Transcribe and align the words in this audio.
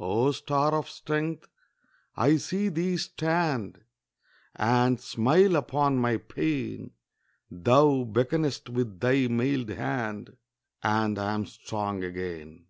O 0.00 0.30
star 0.32 0.72
of 0.72 0.88
strength! 0.88 1.46
I 2.16 2.38
see 2.38 2.70
thee 2.70 2.96
stand 2.96 3.84
And 4.56 4.98
smile 4.98 5.56
upon 5.56 5.98
my 5.98 6.16
pain; 6.16 6.92
Thou 7.50 8.04
beckonest 8.04 8.70
with 8.70 9.00
thy 9.00 9.28
mailed 9.28 9.68
hand, 9.68 10.38
And 10.82 11.18
I 11.18 11.34
am 11.34 11.44
strong 11.44 12.02
again. 12.02 12.64